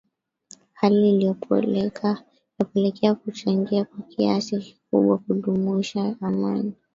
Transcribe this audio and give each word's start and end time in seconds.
Hali 0.73 1.09
iliyopelekea 1.09 3.15
kuchangia 3.15 3.85
kwa 3.85 3.99
kiasi 4.01 4.59
kikubwa 4.59 5.17
kudumisha 5.17 6.15
amani 6.21 6.73